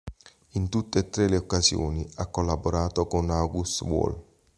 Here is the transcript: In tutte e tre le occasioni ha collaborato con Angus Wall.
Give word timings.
In 0.53 0.67
tutte 0.69 0.97
e 0.97 1.09
tre 1.11 1.29
le 1.29 1.37
occasioni 1.37 2.03
ha 2.15 2.25
collaborato 2.25 3.05
con 3.05 3.29
Angus 3.29 3.81
Wall. 3.81 4.19